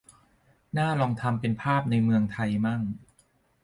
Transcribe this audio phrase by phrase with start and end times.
[0.77, 2.81] น่าลองทำเป็นภาพในเมืองไทยมั่ง